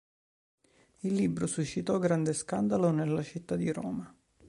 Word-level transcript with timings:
Il 1.01 1.13
libro 1.13 1.45
suscitò 1.45 1.99
grande 1.99 2.33
scandalo 2.33 2.89
nella 2.89 3.21
città 3.21 3.55
di 3.55 3.71
Roma. 3.71 4.11